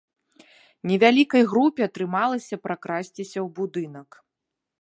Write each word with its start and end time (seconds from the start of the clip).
Невялікай 0.91 1.43
групе 1.51 1.81
атрымалася 1.89 2.55
пракрасціся 2.67 3.39
ў 3.45 3.47
будынак. 3.61 4.09